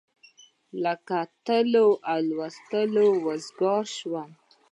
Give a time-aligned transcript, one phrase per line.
[0.81, 4.29] له کتلو او لوستلو وزګار شوم.